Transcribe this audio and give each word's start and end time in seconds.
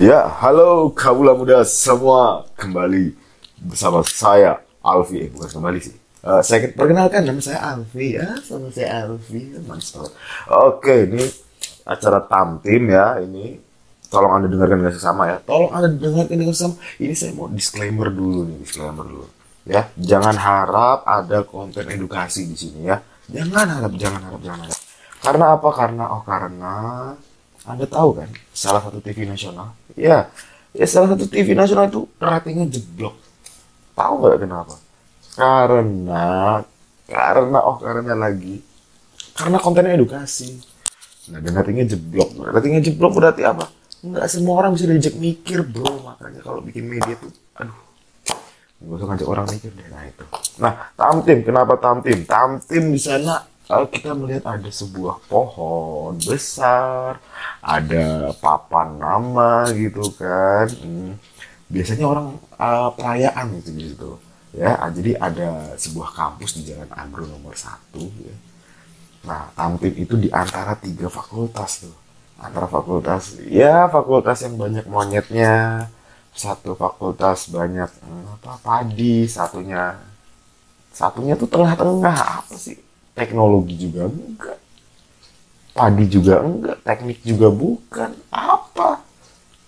Ya, 0.00 0.32
halo 0.40 0.88
kabula 0.96 1.36
muda 1.36 1.60
semua 1.60 2.48
kembali 2.56 3.12
bersama 3.60 4.00
saya 4.00 4.56
Alfi. 4.80 5.20
Eh, 5.20 5.28
bukan 5.28 5.60
kembali 5.60 5.76
sih. 5.76 5.92
Eh, 6.24 6.40
saya 6.40 6.72
perkenalkan 6.72 7.20
nama 7.20 7.36
saya 7.36 7.60
Alfi 7.76 8.16
ya, 8.16 8.32
sama 8.40 8.72
saya 8.72 9.04
Alfi. 9.04 9.60
Mantap. 9.60 10.08
Oke, 10.56 11.04
ini 11.04 11.20
acara 11.84 12.24
tamtim 12.24 12.88
ya. 12.88 13.20
Ini 13.20 13.60
tolong 14.08 14.40
anda 14.40 14.48
dengarkan 14.48 14.80
dengan 14.80 14.96
sesama 14.96 15.28
ya. 15.28 15.36
Tolong 15.44 15.68
anda 15.68 15.92
dengarkan 15.92 16.32
dengan 16.32 16.56
sesama. 16.56 16.80
Ini 16.96 17.12
saya 17.12 17.36
mau 17.36 17.52
disclaimer 17.52 18.08
dulu 18.08 18.48
nih, 18.48 18.56
disclaimer 18.64 19.04
dulu. 19.04 19.28
Ya, 19.68 19.84
jangan 20.00 20.32
harap 20.32 21.04
ada 21.04 21.44
konten 21.44 21.84
edukasi 21.92 22.48
di 22.48 22.56
sini 22.56 22.88
ya. 22.88 23.04
Jangan 23.28 23.68
harap, 23.68 23.92
jangan 24.00 24.32
harap, 24.32 24.40
jangan 24.40 24.64
harap. 24.64 24.80
Karena 25.20 25.44
apa? 25.60 25.68
Karena 25.76 26.04
oh 26.08 26.24
karena 26.24 26.74
anda 27.68 27.84
tahu 27.84 28.16
kan, 28.16 28.28
salah 28.54 28.80
satu 28.80 29.00
TV 29.04 29.28
nasional, 29.28 29.76
ya, 29.92 30.32
ya 30.72 30.86
salah 30.88 31.12
satu 31.12 31.28
TV 31.28 31.52
nasional 31.52 31.92
itu 31.92 32.08
ratingnya 32.16 32.66
jeblok. 32.68 33.16
Tahu 33.92 34.12
nggak 34.20 34.38
kenapa? 34.40 34.74
Karena, 35.36 36.60
karena 37.04 37.58
oh 37.60 37.76
karena 37.76 38.14
lagi, 38.16 38.64
karena 39.36 39.56
kontennya 39.60 39.96
edukasi. 39.96 40.56
Nah, 41.30 41.38
dan 41.38 41.52
ratingnya 41.52 41.94
jeblok. 41.94 42.32
Ratingnya 42.40 42.80
jeblok 42.80 43.12
berarti 43.20 43.44
apa? 43.44 43.68
Nggak 44.00 44.26
semua 44.32 44.64
orang 44.64 44.72
bisa 44.72 44.88
diajak 44.88 45.14
mikir, 45.20 45.60
bro. 45.62 46.00
Makanya 46.00 46.40
kalau 46.40 46.64
bikin 46.64 46.88
media 46.88 47.12
tuh, 47.20 47.30
aduh, 47.60 47.76
Gak 48.80 48.96
usah 48.96 49.06
ngajak 49.12 49.28
orang 49.28 49.46
mikir 49.52 49.70
deh. 49.76 49.86
Nah 49.92 50.02
itu. 50.08 50.24
Nah, 50.56 50.72
tamtim. 50.96 51.38
Kenapa 51.44 51.76
tamtim? 51.76 52.24
Tamtim 52.24 52.84
di 52.88 53.00
sana 53.00 53.44
kalau 53.70 53.86
kita 53.86 54.10
melihat 54.18 54.44
ada 54.58 54.66
sebuah 54.66 55.22
pohon 55.30 56.18
besar, 56.18 57.22
ada 57.62 58.34
papan 58.42 58.98
nama 58.98 59.70
gitu 59.70 60.10
kan. 60.18 60.66
Hmm. 60.82 61.14
Biasanya 61.70 62.04
orang 62.10 62.34
uh, 62.58 62.90
perayaan 62.98 63.62
gitu 63.62 63.70
di 63.70 63.84
situ. 63.94 64.10
Ya, 64.50 64.74
jadi 64.90 65.14
ada 65.14 65.78
sebuah 65.78 66.10
kampus 66.10 66.58
di 66.58 66.66
Jalan 66.66 66.90
Agro 66.90 67.22
nomor 67.30 67.54
satu. 67.54 68.10
Ya. 68.18 68.34
Nah, 69.22 69.54
tamtim 69.54 69.94
itu 69.94 70.18
di 70.18 70.26
antara 70.34 70.74
tiga 70.74 71.06
fakultas 71.06 71.86
tuh. 71.86 71.94
Antara 72.42 72.66
fakultas, 72.66 73.38
ya 73.46 73.86
fakultas 73.86 74.42
yang 74.42 74.58
banyak 74.58 74.90
monyetnya, 74.90 75.86
satu 76.34 76.74
fakultas 76.74 77.46
banyak 77.50 77.90
apa 78.40 78.52
padi 78.62 79.26
satunya 79.26 79.98
satunya 80.90 81.34
tuh 81.38 81.46
tengah-tengah 81.46 82.16
apa 82.42 82.54
sih 82.54 82.78
teknologi 83.20 83.76
juga 83.76 84.08
enggak. 84.08 84.58
Padi 85.76 86.04
juga 86.08 86.34
enggak. 86.40 86.76
Teknik 86.80 87.18
juga 87.20 87.52
bukan. 87.52 88.10
Apa, 88.32 89.04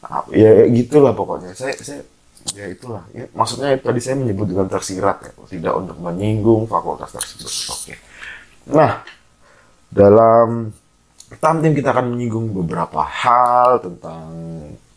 apa? 0.00 0.28
Ya 0.32 0.64
gitulah 0.72 1.12
pokoknya. 1.12 1.52
Saya 1.52 1.76
saya 1.76 2.00
ya 2.56 2.72
itulah. 2.72 3.04
Ya, 3.12 3.28
maksudnya 3.36 3.76
tadi 3.76 4.00
saya 4.00 4.16
menyebut 4.16 4.48
dengan 4.48 4.64
tersirat 4.72 5.28
ya. 5.28 5.32
Tidak 5.36 5.72
untuk 5.76 6.00
menyinggung 6.00 6.64
fakultas 6.64 7.12
tersebut. 7.12 7.52
Oke. 7.76 7.94
Nah 8.72 9.04
dalam 9.92 10.72
tamtim 11.38 11.76
kita 11.76 11.92
akan 11.92 12.16
menyinggung 12.16 12.50
beberapa 12.50 13.04
hal 13.04 13.84
tentang 13.84 14.32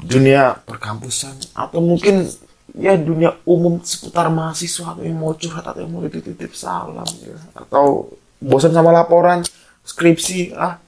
dunia 0.00 0.56
perkampusan 0.64 1.34
atau 1.56 1.80
mungkin 1.80 2.28
ya 2.76 2.98
dunia 2.98 3.40
umum 3.48 3.80
seputar 3.80 4.28
mahasiswa 4.28 4.92
atau 4.92 5.02
yang 5.04 5.16
mau 5.16 5.32
curhat 5.32 5.64
atau 5.64 5.80
yang 5.80 5.92
mau 5.92 6.04
titip 6.04 6.52
salam 6.52 7.08
ya. 7.24 7.36
atau 7.56 8.12
bosan 8.42 8.72
sama 8.72 8.92
laporan 8.92 9.42
skripsi 9.86 10.52
ah 10.56 10.78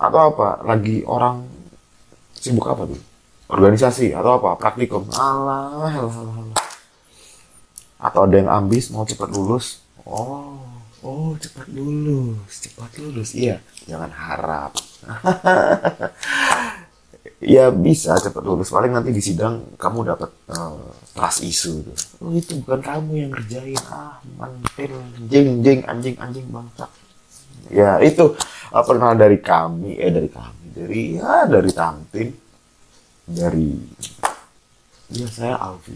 atau 0.00 0.32
apa? 0.32 0.64
Lagi 0.64 1.04
orang 1.04 1.44
sibuk 2.36 2.66
apa 2.68 2.88
tuh? 2.88 3.00
Organisasi 3.50 4.14
atau 4.14 4.40
apa? 4.40 4.56
Praktikum. 4.56 5.10
Alah, 5.12 5.90
alah, 5.90 5.94
alah. 5.98 6.56
atau 8.00 8.24
ada 8.24 8.36
yang 8.40 8.48
ambis 8.48 8.88
mau 8.88 9.04
cepat 9.04 9.28
lulus. 9.28 9.84
Oh 10.08 10.56
oh 11.00 11.32
cepat 11.40 11.68
lulus 11.72 12.52
cepat 12.60 12.90
lulus. 13.00 13.32
Iya 13.32 13.60
jangan 13.88 14.12
harap 14.12 14.72
ya 17.40 17.72
bisa 17.72 18.14
cepat 18.20 18.44
lulus. 18.44 18.70
Paling 18.70 18.92
nanti 18.92 19.10
di 19.10 19.24
sidang 19.24 19.74
kamu 19.80 20.14
dapat 20.14 20.30
uh, 20.52 20.92
trust 21.16 21.42
isu 21.42 21.72
tuh. 21.84 21.96
Oh, 22.22 22.32
itu 22.36 22.60
bukan 22.62 22.80
kamu 22.84 23.12
yang 23.26 23.30
ngerjain. 23.34 23.80
Ah 23.90 24.20
mantel 24.38 24.94
jeng 25.26 25.64
jeng 25.64 25.80
anjing 25.88 26.16
anjing 26.20 26.46
bangsa 26.52 26.86
ya 27.70 28.00
itu 28.00 28.34
uh, 28.72 28.84
pernah 28.84 29.12
dari 29.14 29.38
kami 29.38 30.00
eh 30.00 30.10
dari 30.10 30.30
kami 30.32 30.64
dari 30.72 31.00
ya 31.18 31.44
dari 31.44 31.70
tamtin. 31.74 32.28
Dari 33.30 33.70
ya 35.14 35.26
saya 35.30 35.54
Alfi. 35.60 35.94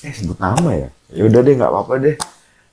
Eh 0.00 0.12
sebut 0.16 0.40
nama 0.40 0.72
ya? 0.72 0.88
Ya 1.12 1.22
udah 1.28 1.40
deh 1.44 1.54
nggak 1.56 1.72
apa-apa 1.72 1.94
deh. 2.00 2.16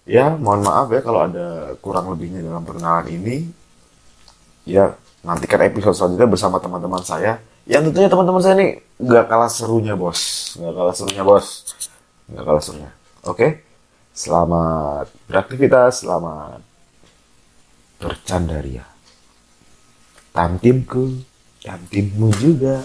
Ya 0.08 0.36
mohon 0.36 0.64
maaf 0.64 0.92
ya 0.92 1.00
kalau 1.04 1.28
ada 1.28 1.76
kurang 1.80 2.12
lebihnya 2.12 2.44
dalam 2.44 2.64
perkenalan 2.64 3.08
ini. 3.12 3.48
Ya 4.64 4.96
nantikan 5.24 5.64
episode 5.64 5.96
selanjutnya 5.96 6.28
bersama 6.28 6.60
teman-teman 6.60 7.02
saya. 7.02 7.40
Yang 7.64 7.90
tentunya 7.90 8.12
teman-teman 8.12 8.44
saya 8.44 8.56
ini 8.60 8.68
nggak 9.00 9.26
kalah 9.32 9.48
serunya 9.48 9.96
bos, 9.96 10.54
nggak 10.60 10.74
kalah 10.76 10.94
serunya 10.94 11.24
bos, 11.24 11.48
nggak 12.28 12.44
kalah 12.44 12.62
serunya. 12.62 12.92
Oke, 13.24 13.64
selamat 14.12 15.08
beraktivitas, 15.32 16.04
selamat 16.04 16.60
bercandaria. 18.04 18.84
Tamtimku, 20.36 21.24
tamtimmu 21.64 22.30
juga. 22.36 22.84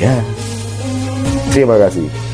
Ya, 0.00 0.16
terima 1.52 1.76
kasih. 1.76 2.31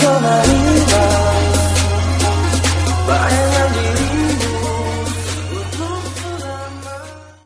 Tomarina 0.00 0.77